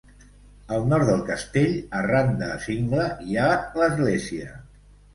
Al 0.77 0.87
nord 0.93 1.07
del 1.09 1.21
castell, 1.27 1.77
arran 2.01 2.33
de 2.41 2.49
cingle, 2.67 3.09
hi 3.29 3.41
ha 3.47 3.55
l'església. 3.83 4.55